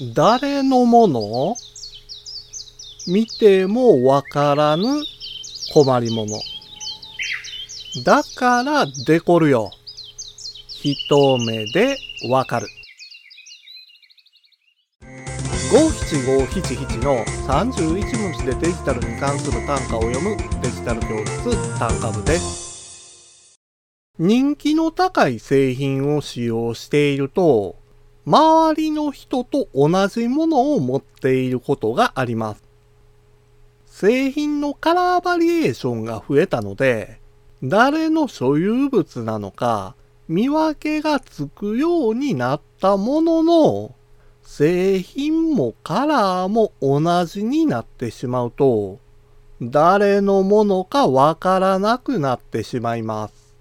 [0.00, 1.56] 誰のもの
[3.06, 4.84] 見てもわからぬ
[5.72, 6.40] 困りもの。
[8.04, 9.70] だからデコるよ。
[10.82, 11.96] 一目で
[12.28, 12.66] わかる。
[15.72, 23.60] 五七五七七の31文字でデジタルに関する単価を読むデジタル教室単価部です。
[24.18, 27.83] 人気の高い製品を使用していると、
[28.26, 32.64] 周りの人と同じものを持っていることがあります。
[33.86, 37.20] 製品のカラーバリエーションが増えたので、
[37.62, 39.94] 誰の所有物なのか
[40.26, 43.94] 見分けがつくようになったものの、
[44.42, 48.98] 製品もカラーも同じになってしまうと、
[49.60, 53.54] 誰のものかわからなくなってしまいます。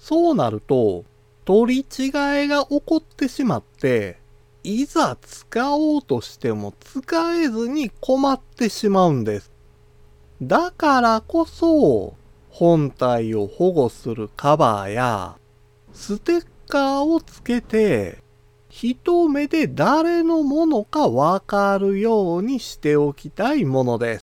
[0.00, 1.04] そうなると、
[1.48, 4.18] 取り違えが起こってしまって、
[4.62, 9.50] いざ使おうとしても使えずに困ってしまうんです。
[10.42, 12.12] だからこそ、
[12.50, 15.38] 本体を保護するカバーや、
[15.94, 18.18] ステッカーをつけて、
[18.68, 24.24] 一目で誰のものかわかるようにしておきたいものです。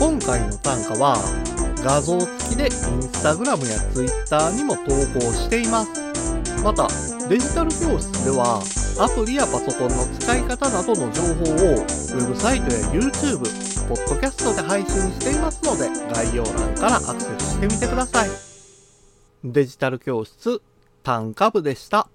[0.00, 2.70] 今回の単価は、画像付きでイン
[3.02, 4.82] スタグラムやツイッターにも投
[5.18, 5.90] 稿しています。
[6.62, 6.86] また、
[7.28, 8.62] デジタル教室では、
[9.00, 13.40] アプリやパソコンの使い方などの情報を、ウェブサイトや YouTube、
[13.88, 18.30] ポッドキャストで配信していますので、概要欄からアクセスしてみてください。
[19.42, 20.62] デジタル教室、
[21.02, 22.06] 単価部でした。